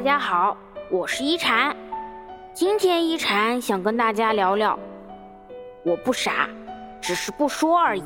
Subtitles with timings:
[0.00, 0.56] 大家好，
[0.90, 1.76] 我是一禅。
[2.54, 4.78] 今天一禅想跟大家聊聊，
[5.84, 6.48] 我不傻，
[7.02, 8.02] 只是不说而已。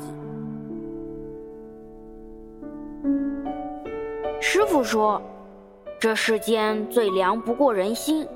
[4.41, 5.21] 师傅说，
[5.97, 8.27] 这世间最凉不过人心，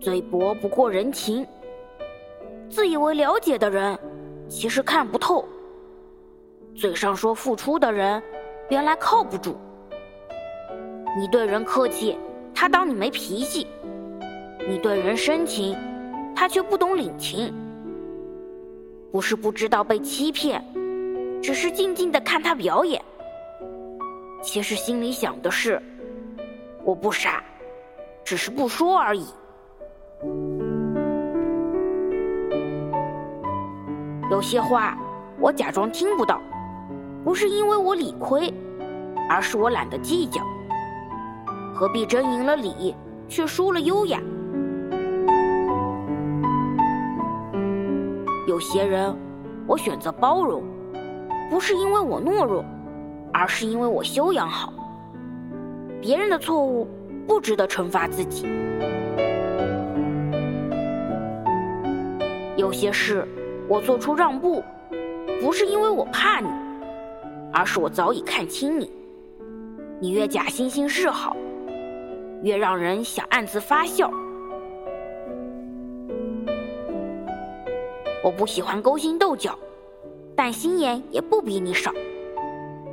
[0.00, 1.46] 最薄不过人情。
[2.70, 3.98] 自以为了解的人，
[4.48, 5.44] 其实看不透；
[6.74, 8.22] 嘴上说付出的人，
[8.70, 9.58] 原来靠不住。
[11.18, 12.18] 你对人客气，
[12.60, 13.64] 他当你没脾气；
[14.68, 15.76] 你对人深情，
[16.34, 17.54] 他却不懂领情。
[19.12, 20.60] 不是不知道被欺骗，
[21.40, 23.00] 只是静静的看他表演。
[24.42, 25.80] 其实心里想的是，
[26.82, 27.44] 我不傻，
[28.24, 29.28] 只是不说而已。
[34.32, 34.98] 有些话
[35.38, 36.42] 我假装听不到，
[37.22, 38.52] 不是因为我理亏，
[39.30, 40.42] 而是我懒得计较。
[41.78, 42.92] 何必争赢了理，
[43.28, 44.20] 却输了优雅？
[48.48, 49.16] 有些人，
[49.64, 50.64] 我选择包容，
[51.48, 52.64] 不是因为我懦弱，
[53.32, 54.72] 而是因为我修养好。
[56.00, 56.88] 别人的错误
[57.28, 58.48] 不值得惩罚自己。
[62.56, 63.24] 有些事，
[63.68, 64.64] 我做出让步，
[65.40, 66.48] 不是因为我怕你，
[67.52, 68.90] 而是我早已看清你。
[70.00, 71.36] 你越假惺惺示好。
[72.42, 74.10] 越让人想暗自发笑。
[78.22, 79.58] 我不喜欢勾心斗角，
[80.36, 81.92] 但心眼也不比你少，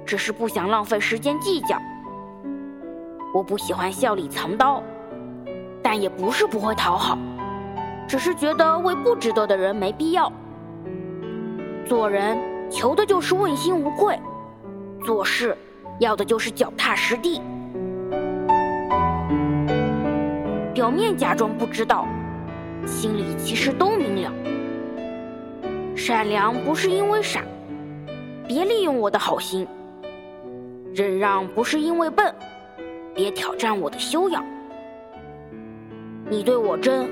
[0.06, 1.78] 只是不想浪费时间计较。
[3.34, 4.82] 我不喜欢笑里藏刀，
[5.84, 7.18] 但也不是不会讨好，
[8.08, 10.32] 只是觉得为不值得的人没必要。
[11.86, 12.38] 做人
[12.72, 14.18] 求的就是问心无愧，
[15.04, 15.58] 做事
[16.00, 17.42] 要的就是脚踏实地。
[20.76, 22.06] 表面假装不知道，
[22.86, 24.32] 心里其实都明了。
[25.96, 27.42] 善良不是因为傻，
[28.46, 29.66] 别利用我的好心；
[30.94, 32.36] 忍让不是因为笨，
[33.16, 34.44] 别挑战我的修养。
[36.30, 37.08] 你对我真，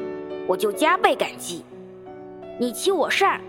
[0.46, 1.64] 我就加倍感激；
[2.60, 3.40] 你欺我善，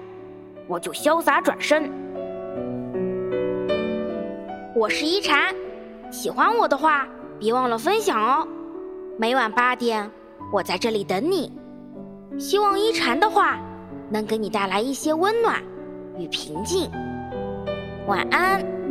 [0.68, 1.90] 我就潇洒转身。
[4.76, 5.52] 我是一禅，
[6.12, 7.08] 喜欢我的话，
[7.40, 8.46] 别忘了分享哦。
[9.16, 10.10] 每晚八点，
[10.52, 11.52] 我在这里等你。
[12.36, 13.60] 希望一禅的话
[14.10, 15.62] 能给你带来一些温暖
[16.18, 16.90] 与平静。
[18.08, 18.83] 晚安。